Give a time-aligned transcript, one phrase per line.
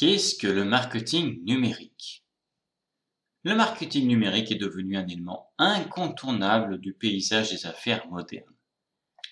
[0.00, 2.24] Qu'est-ce que le marketing numérique
[3.42, 8.54] Le marketing numérique est devenu un élément incontournable du paysage des affaires modernes.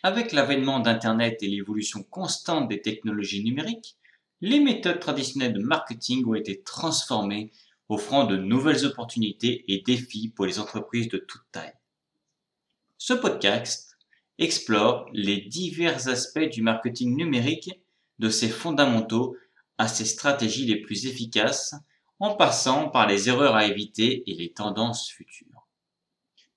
[0.03, 3.97] Avec l'avènement d'Internet et l'évolution constante des technologies numériques,
[4.43, 7.51] les méthodes traditionnelles de marketing ont été transformées,
[7.89, 11.73] offrant de nouvelles opportunités et défis pour les entreprises de toute taille.
[12.99, 13.97] Ce podcast
[14.37, 17.71] explore les divers aspects du marketing numérique,
[18.19, 19.35] de ses fondamentaux
[19.79, 21.75] à ses stratégies les plus efficaces
[22.21, 25.67] en passant par les erreurs à éviter et les tendances futures.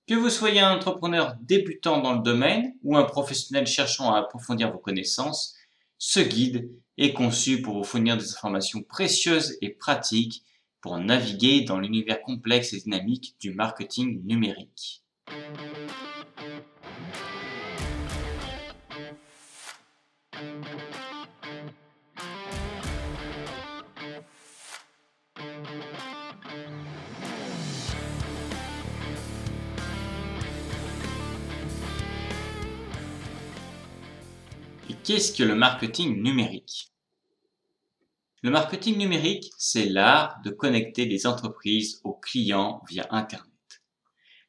[0.08, 4.72] Que vous soyez un entrepreneur débutant dans le domaine ou un professionnel cherchant à approfondir
[4.72, 5.55] vos connaissances,
[5.98, 10.44] ce guide est conçu pour vous fournir des informations précieuses et pratiques
[10.82, 15.04] pour naviguer dans l'univers complexe et dynamique du marketing numérique.
[35.04, 36.91] Qu'est-ce que le marketing numérique?
[38.44, 43.48] Le marketing numérique, c'est l'art de connecter les entreprises aux clients via Internet.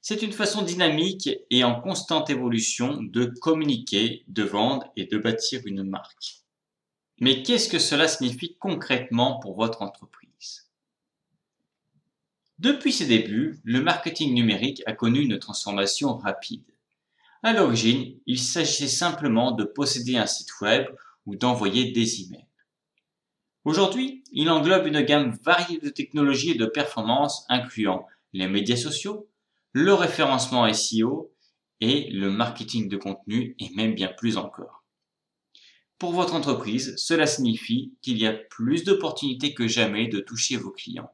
[0.01, 5.61] C'est une façon dynamique et en constante évolution de communiquer, de vendre et de bâtir
[5.67, 6.43] une marque.
[7.21, 10.69] Mais qu'est-ce que cela signifie concrètement pour votre entreprise?
[12.59, 16.72] Depuis ses débuts, le marketing numérique a connu une transformation rapide.
[17.45, 20.87] À l'origine, il s'agissait simplement de posséder un site web
[21.27, 22.47] ou d'envoyer des emails.
[23.65, 29.29] Aujourd'hui, il englobe une gamme variée de technologies et de performances incluant les médias sociaux,
[29.73, 31.33] le référencement SEO
[31.81, 34.85] et le marketing de contenu et même bien plus encore.
[35.99, 40.71] Pour votre entreprise, cela signifie qu'il y a plus d'opportunités que jamais de toucher vos
[40.71, 41.11] clients.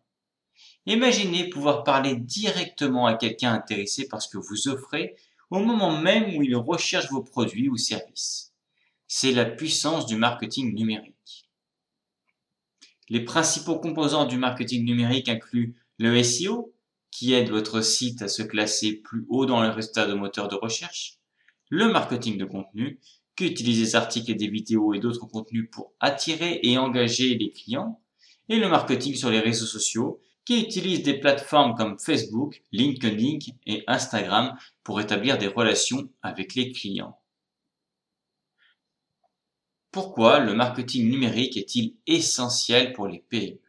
[0.87, 5.17] Imaginez pouvoir parler directement à quelqu'un intéressé par ce que vous offrez
[5.51, 8.53] au moment même où il recherche vos produits ou services.
[9.07, 11.49] C'est la puissance du marketing numérique.
[13.09, 16.75] Les principaux composants du marketing numérique incluent le SEO,
[17.11, 20.55] qui aide votre site à se classer plus haut dans les résultats de moteurs de
[20.55, 21.19] recherche,
[21.71, 23.01] le marketing de contenu,
[23.35, 27.51] qui utilise des articles et des vidéos et d'autres contenus pour attirer et engager les
[27.51, 28.03] clients,
[28.49, 33.85] et le marketing sur les réseaux sociaux, qui utilise des plateformes comme Facebook, LinkedIn et
[33.87, 37.21] Instagram pour établir des relations avec les clients.
[39.91, 43.61] Pourquoi le marketing numérique est-il essentiel pour les PME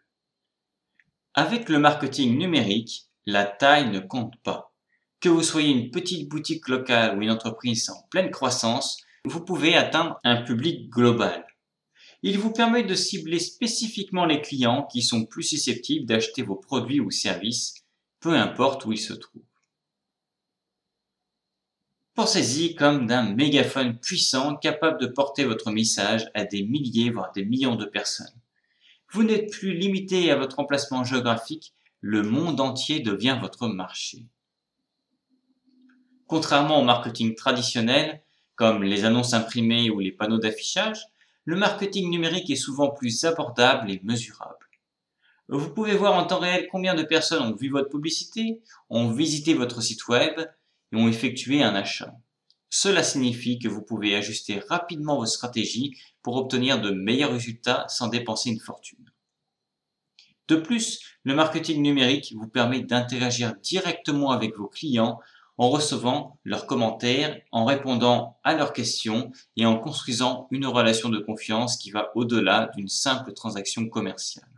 [1.34, 4.74] Avec le marketing numérique, la taille ne compte pas.
[5.20, 9.76] Que vous soyez une petite boutique locale ou une entreprise en pleine croissance, vous pouvez
[9.76, 11.46] atteindre un public global.
[12.22, 17.00] Il vous permet de cibler spécifiquement les clients qui sont plus susceptibles d'acheter vos produits
[17.00, 17.76] ou services,
[18.20, 19.44] peu importe où ils se trouvent.
[22.16, 27.46] Pensez-y comme d'un mégaphone puissant capable de porter votre message à des milliers, voire des
[27.46, 28.28] millions de personnes.
[29.12, 34.26] Vous n'êtes plus limité à votre emplacement géographique, le monde entier devient votre marché.
[36.28, 38.22] Contrairement au marketing traditionnel,
[38.56, 41.00] comme les annonces imprimées ou les panneaux d'affichage,
[41.50, 44.70] le marketing numérique est souvent plus abordable et mesurable.
[45.48, 48.62] Vous pouvez voir en temps réel combien de personnes ont vu votre publicité,
[48.92, 50.40] ont visité votre site web,
[50.92, 52.14] et ont effectué un achat.
[52.70, 58.10] Cela signifie que vous pouvez ajuster rapidement vos stratégies pour obtenir de meilleurs résultats sans
[58.10, 59.12] dépenser une fortune.
[60.50, 65.20] De plus, le marketing numérique vous permet d'interagir directement avec vos clients
[65.60, 71.20] en recevant leurs commentaires, en répondant à leurs questions et en construisant une relation de
[71.20, 74.50] confiance qui va au-delà d'une simple transaction commerciale.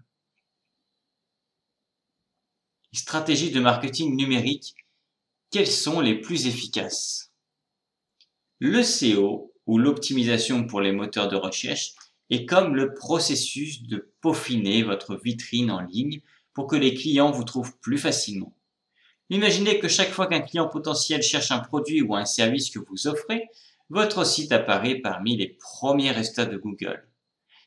[2.94, 4.75] Stratégies de marketing numérique
[5.50, 7.34] quelles sont les plus efficaces?
[8.59, 11.94] Le SEO, ou l'optimisation pour les moteurs de recherche,
[12.29, 16.22] est comme le processus de peaufiner votre vitrine en ligne
[16.53, 18.55] pour que les clients vous trouvent plus facilement.
[19.31, 23.07] Imaginez que chaque fois qu'un client potentiel cherche un produit ou un service que vous
[23.07, 23.47] offrez,
[23.89, 27.07] votre site apparaît parmi les premiers résultats de Google.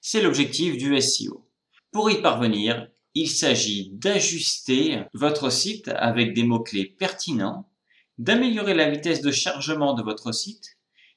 [0.03, 1.49] C'est l'objectif du SEO.
[1.91, 7.71] Pour y parvenir, il s'agit d'ajuster votre site avec des mots-clés pertinents
[8.19, 10.77] d'améliorer la vitesse de chargement de votre site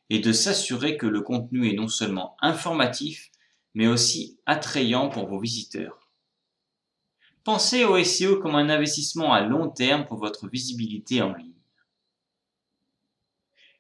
[0.09, 3.31] et de s'assurer que le contenu est non seulement informatif,
[3.73, 6.06] mais aussi attrayant pour vos visiteurs.
[7.47, 11.53] Pensez au SEO comme un investissement à long terme pour votre visibilité en ligne.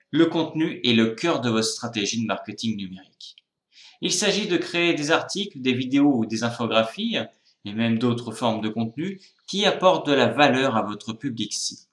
[0.09, 3.35] Le contenu est le cœur de votre stratégie de marketing numérique.
[3.99, 7.17] Il s'agit de créer des articles, des vidéos ou des infographies
[7.65, 11.91] et même d'autres formes de contenu qui apportent de la valeur à votre public cible.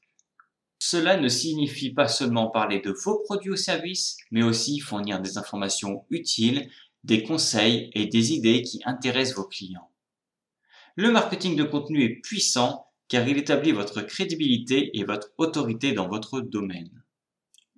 [0.78, 5.38] Cela ne signifie pas seulement parler de vos produits ou services, mais aussi fournir des
[5.38, 6.70] informations utiles,
[7.02, 9.90] des conseils et des idées qui intéressent vos clients.
[10.96, 16.08] Le marketing de contenu est puissant car il établit votre crédibilité et votre autorité dans
[16.08, 17.02] votre domaine.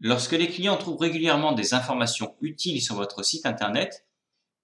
[0.00, 4.06] Lorsque les clients trouvent régulièrement des informations utiles sur votre site internet,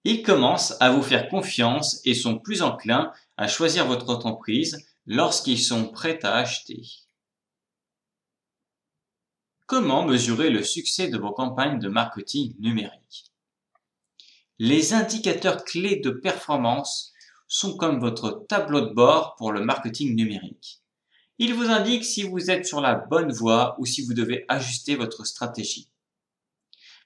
[0.05, 5.61] ils commencent à vous faire confiance et sont plus enclins à choisir votre entreprise lorsqu'ils
[5.61, 6.83] sont prêts à acheter.
[9.67, 13.33] Comment mesurer le succès de vos campagnes de marketing numérique?
[14.59, 17.12] Les indicateurs clés de performance
[17.53, 20.81] sont comme votre tableau de bord pour le marketing numérique.
[21.37, 24.97] Ils vous indiquent si vous êtes sur la bonne voie ou si vous devez ajuster
[24.97, 25.91] votre stratégie.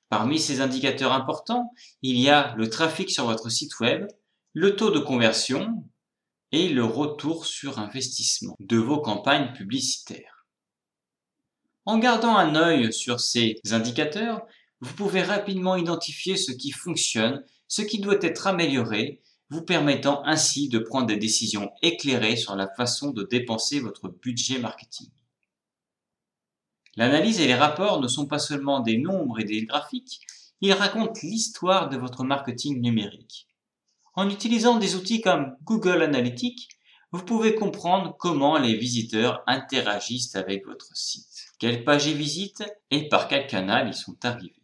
[0.09, 4.07] Parmi ces indicateurs importants, il y a le trafic sur votre site web,
[4.53, 5.85] le taux de conversion
[6.53, 10.47] et le retour sur investissement de vos campagnes publicitaires.
[11.87, 14.47] En gardant un œil sur ces indicateurs,
[14.81, 19.21] vous pouvez rapidement identifier ce qui fonctionne, ce qui doit être amélioré,
[19.51, 24.59] vous permettant ainsi de prendre des décisions éclairées sur la façon de dépenser votre budget
[24.59, 25.09] marketing.
[26.97, 30.21] L'analyse et les rapports ne sont pas seulement des nombres et des graphiques,
[30.61, 33.47] ils racontent l'histoire de votre marketing numérique.
[34.15, 36.71] En utilisant des outils comme Google Analytics,
[37.13, 43.09] vous pouvez comprendre comment les visiteurs interagissent avec votre site, quelles pages ils visitent et
[43.09, 44.55] par quel canal ils sont arrivés.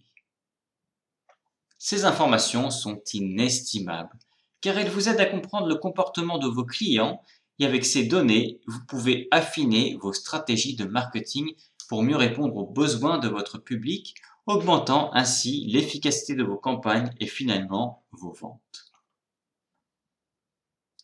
[1.79, 4.19] Ces informations sont inestimables
[4.63, 7.21] car elles vous aident à comprendre le comportement de vos clients
[7.59, 11.53] et avec ces données, vous pouvez affiner vos stratégies de marketing
[11.89, 14.15] pour mieux répondre aux besoins de votre public,
[14.47, 18.93] augmentant ainsi l'efficacité de vos campagnes et finalement vos ventes.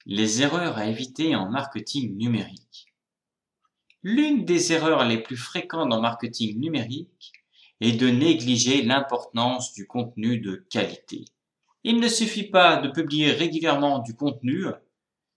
[0.07, 2.87] Les erreurs à éviter en marketing numérique.
[4.03, 7.33] L'une des erreurs les plus fréquentes en marketing numérique
[7.81, 11.27] est de négliger l'importance du contenu de qualité.
[11.91, 14.67] Il ne suffit pas de publier régulièrement du contenu,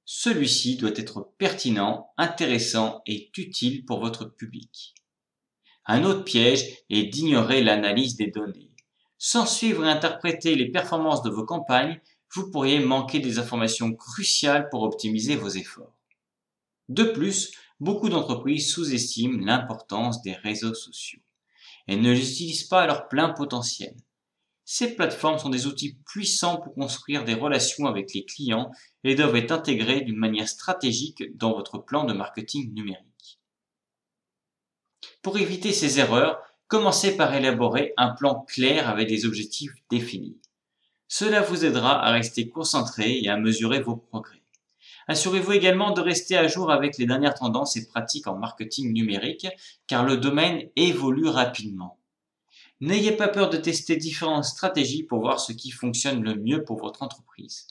[0.04, 4.94] celui-ci doit être pertinent, intéressant et utile pour votre public.
[5.86, 8.70] Un autre piège est d'ignorer l'analyse des données.
[9.18, 12.02] Sans suivre et interpréter les performances de vos campagnes,
[12.36, 15.96] vous pourriez manquer des informations cruciales pour optimiser vos efforts.
[16.90, 21.22] De plus, beaucoup d'entreprises sous-estiment l'importance des réseaux sociaux
[21.88, 23.96] et ne les utilisent pas à leur plein potentiel.
[24.74, 28.72] Ces plateformes sont des outils puissants pour construire des relations avec les clients
[29.04, 33.42] et doivent être intégrées d'une manière stratégique dans votre plan de marketing numérique.
[35.22, 36.40] Pour éviter ces erreurs,
[36.70, 40.40] commencez par élaborer un plan clair avec des objectifs définis.
[41.10, 44.42] Cela vous aidera à rester concentré et à mesurer vos progrès.
[45.10, 49.48] Assurez-vous également de rester à jour avec les dernières tendances et pratiques en marketing numérique
[49.88, 52.01] car le domaine évolue rapidement.
[52.82, 56.80] N'ayez pas peur de tester différentes stratégies pour voir ce qui fonctionne le mieux pour
[56.80, 57.68] votre entreprise.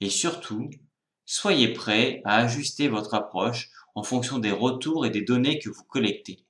[0.00, 0.70] Et surtout,
[1.26, 5.82] soyez prêt à ajuster votre approche en fonction des retours et des données que vous
[5.82, 6.46] collectez.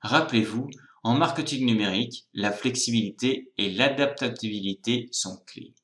[0.00, 0.68] Rappelez-vous,
[1.04, 5.74] en marketing numérique, la flexibilité et l'adaptabilité sont clés.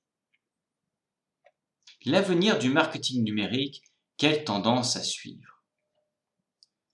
[2.05, 3.85] L'avenir du marketing numérique,
[4.17, 5.52] quelle tendance à suivre?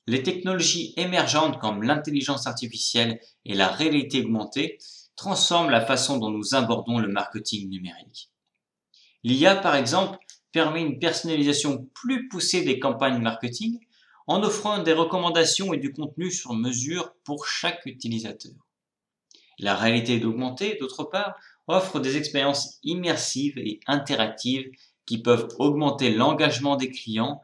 [0.08, 4.78] Les technologies émergentes comme l'intelligence artificielle et la réalité augmentée
[5.16, 8.30] transforment la façon dont nous abordons le marketing numérique.
[9.22, 10.16] L'IA, par exemple,
[10.50, 13.80] permet une personnalisation plus poussée des campagnes marketing
[14.26, 18.54] en offrant des recommandations et du contenu sur mesure pour chaque utilisateur.
[19.58, 24.70] La réalité augmentée, d'autre part, offre des expériences immersives et interactives
[25.04, 27.42] qui peuvent augmenter l'engagement des clients.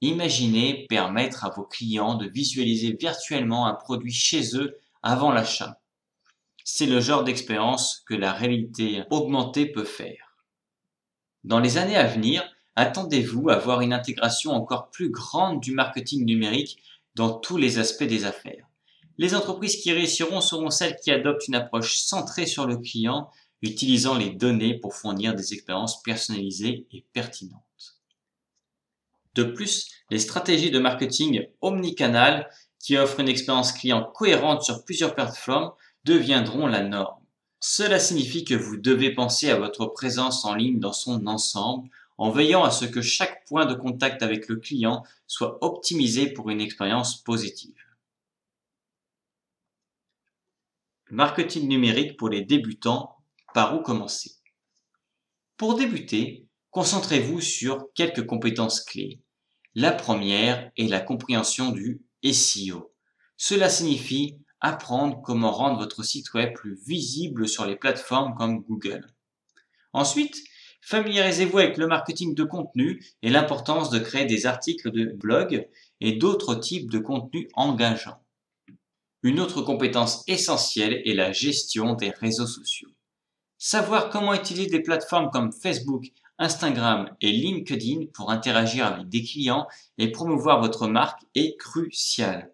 [0.00, 5.80] Imaginez permettre à vos clients de visualiser virtuellement un produit chez eux avant l'achat.
[6.64, 10.36] C'est le genre d'expérience que la réalité augmentée peut faire.
[11.42, 12.44] Dans les années à venir,
[12.76, 16.78] attendez-vous à voir une intégration encore plus grande du marketing numérique
[17.16, 18.68] dans tous les aspects des affaires.
[19.16, 23.30] Les entreprises qui réussiront seront celles qui adoptent une approche centrée sur le client,
[23.62, 27.67] utilisant les données pour fournir des expériences personnalisées et pertinentes.
[29.38, 35.14] De plus, les stratégies de marketing omnicanal qui offrent une expérience client cohérente sur plusieurs
[35.14, 35.70] plateformes
[36.02, 37.24] deviendront la norme.
[37.60, 42.32] Cela signifie que vous devez penser à votre présence en ligne dans son ensemble en
[42.32, 46.60] veillant à ce que chaque point de contact avec le client soit optimisé pour une
[46.60, 47.80] expérience positive.
[51.12, 53.14] Marketing numérique pour les débutants,
[53.54, 54.32] par où commencer?
[55.56, 59.20] Pour débuter, concentrez-vous sur quelques compétences clés.
[59.74, 62.92] La première est la compréhension du SEO.
[63.36, 69.06] Cela signifie apprendre comment rendre votre site web plus visible sur les plateformes comme Google.
[69.92, 70.36] Ensuite,
[70.80, 75.68] familiarisez-vous avec le marketing de contenu et l'importance de créer des articles de blog
[76.00, 78.22] et d'autres types de contenus engageants.
[79.22, 82.90] Une autre compétence essentielle est la gestion des réseaux sociaux.
[83.58, 86.04] Savoir comment utiliser des plateformes comme Facebook,
[86.38, 89.66] Instagram et LinkedIn pour interagir avec des clients
[89.98, 92.52] et promouvoir votre marque est crucial.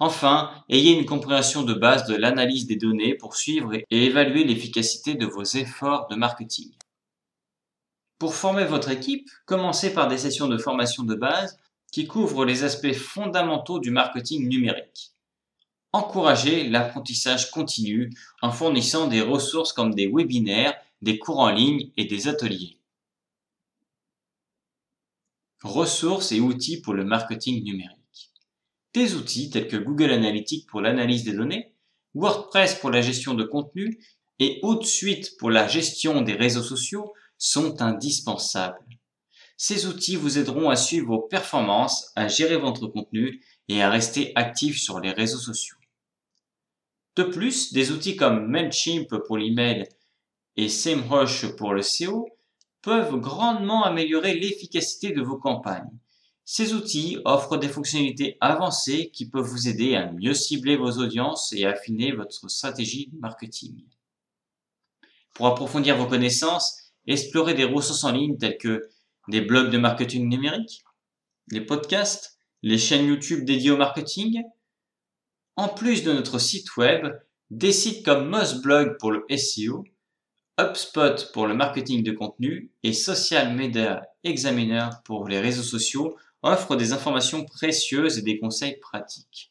[0.00, 5.14] Enfin, ayez une compréhension de base de l'analyse des données pour suivre et évaluer l'efficacité
[5.14, 6.72] de vos efforts de marketing.
[8.18, 11.58] Pour former votre équipe, commencez par des sessions de formation de base
[11.92, 15.12] qui couvrent les aspects fondamentaux du marketing numérique.
[15.92, 22.06] Encouragez l'apprentissage continu en fournissant des ressources comme des webinaires, des cours en ligne et
[22.06, 22.78] des ateliers.
[25.62, 28.32] Ressources et outils pour le marketing numérique.
[28.94, 31.72] Des outils tels que Google Analytics pour l'analyse des données,
[32.14, 34.04] WordPress pour la gestion de contenu
[34.38, 38.84] et HotSuite pour la gestion des réseaux sociaux sont indispensables.
[39.56, 44.32] Ces outils vous aideront à suivre vos performances, à gérer votre contenu et à rester
[44.34, 45.76] actif sur les réseaux sociaux.
[47.14, 49.88] De plus, des outils comme MailChimp pour l'email
[50.56, 52.28] et SEMrush pour le SEO
[52.82, 55.98] peuvent grandement améliorer l'efficacité de vos campagnes
[56.44, 61.52] ces outils offrent des fonctionnalités avancées qui peuvent vous aider à mieux cibler vos audiences
[61.52, 63.84] et affiner votre stratégie de marketing.
[65.34, 68.88] Pour approfondir vos connaissances, explorez des ressources en ligne telles que
[69.28, 70.84] des blogs de marketing numérique,
[71.50, 74.42] les podcasts, les chaînes YouTube dédiées au marketing.
[75.56, 77.06] En plus de notre site web,
[77.50, 79.84] des sites comme Mossblog pour le SEO,
[80.60, 86.76] HubSpot pour le marketing de contenu et Social Media Examiner pour les réseaux sociaux offre
[86.76, 89.50] des informations précieuses et des conseils pratiques.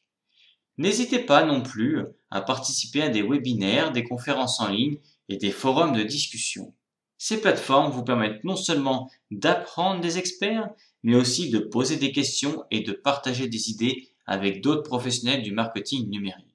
[0.78, 5.50] N'hésitez pas non plus à participer à des webinaires, des conférences en ligne et des
[5.50, 6.76] forums de discussion.
[7.18, 10.70] Ces plateformes vous permettent non seulement d'apprendre des experts,
[11.02, 15.52] mais aussi de poser des questions et de partager des idées avec d'autres professionnels du
[15.52, 16.51] marketing numérique.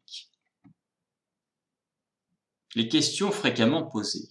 [2.76, 4.28] Les questions fréquemment posées.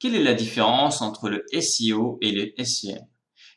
[0.00, 2.98] Quelle est la différence entre le SEO et le SEM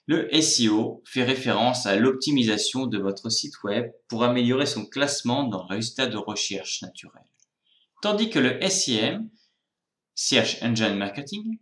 [0.07, 5.63] le SEO fait référence à l'optimisation de votre site web pour améliorer son classement dans
[5.63, 7.25] le résultat de recherche naturelle.
[8.03, 9.27] Tandis que le SEM,
[10.13, 11.57] Search Engine Marketing,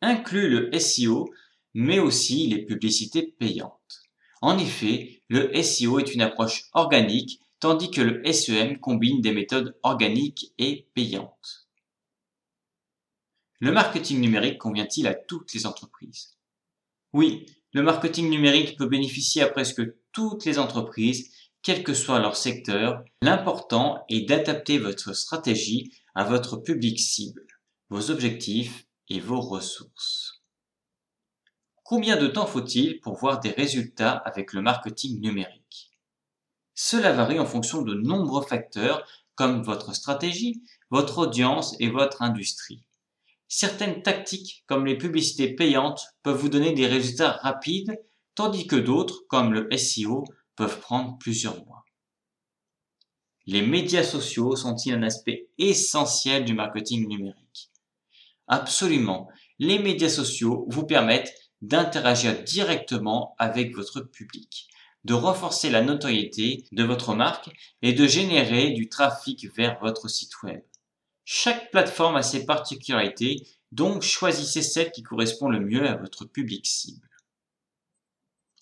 [0.00, 1.28] inclut le SEO
[1.74, 4.02] mais aussi les publicités payantes.
[4.40, 9.76] En effet, le SEO est une approche organique tandis que le SEM combine des méthodes
[9.82, 11.62] organiques et payantes.
[13.62, 16.36] Le marketing numérique convient-il à toutes les entreprises?
[17.12, 21.30] Oui, le marketing numérique peut bénéficier à presque toutes les entreprises,
[21.62, 23.04] quel que soit leur secteur.
[23.22, 27.46] L'important est d'adapter votre stratégie à votre public cible,
[27.88, 30.42] vos objectifs et vos ressources.
[31.84, 35.92] Combien de temps faut-il pour voir des résultats avec le marketing numérique?
[36.74, 42.82] Cela varie en fonction de nombreux facteurs comme votre stratégie, votre audience et votre industrie.
[43.54, 48.00] Certaines tactiques, comme les publicités payantes, peuvent vous donner des résultats rapides,
[48.34, 50.24] tandis que d'autres, comme le SEO,
[50.56, 51.84] peuvent prendre plusieurs mois.
[53.44, 57.70] Les médias sociaux sont-ils un aspect essentiel du marketing numérique?
[58.48, 59.28] Absolument.
[59.58, 64.70] Les médias sociaux vous permettent d'interagir directement avec votre public,
[65.04, 67.50] de renforcer la notoriété de votre marque
[67.82, 70.62] et de générer du trafic vers votre site web.
[71.24, 76.66] Chaque plateforme a ses particularités, donc choisissez celle qui correspond le mieux à votre public
[76.66, 77.08] cible.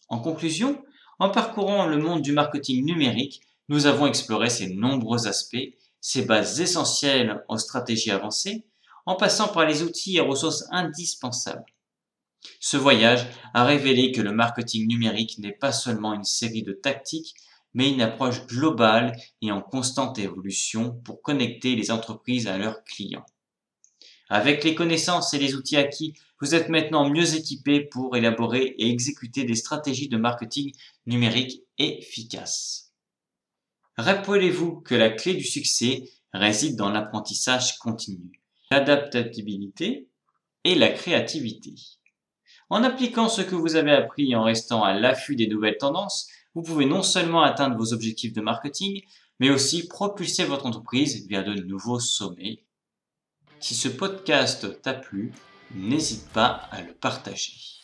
[0.08, 0.84] En conclusion,
[1.18, 6.60] en parcourant le monde du marketing numérique, nous avons exploré ses nombreux aspects, ses bases
[6.60, 8.66] essentielles aux stratégies avancées,
[9.06, 11.64] en passant par les outils et ressources indispensables.
[12.58, 17.34] Ce voyage a révélé que le marketing numérique n'est pas seulement une série de tactiques,
[17.74, 23.26] mais une approche globale et en constante évolution pour connecter les entreprises à leurs clients.
[24.28, 28.88] Avec les connaissances et les outils acquis, vous êtes maintenant mieux équipé pour élaborer et
[28.88, 30.72] exécuter des stratégies de marketing
[31.06, 32.92] numérique efficaces.
[33.98, 40.08] Rappelez-vous que la clé du succès réside dans l'apprentissage continu, l'adaptabilité
[40.64, 41.74] et la créativité.
[42.70, 46.62] En appliquant ce que vous avez appris en restant à l'affût des nouvelles tendances, vous
[46.62, 49.02] pouvez non seulement atteindre vos objectifs de marketing,
[49.38, 52.64] mais aussi propulser votre entreprise vers de nouveaux sommets.
[53.60, 55.32] Si ce podcast t'a plu,
[55.74, 57.79] n'hésite pas à le partager.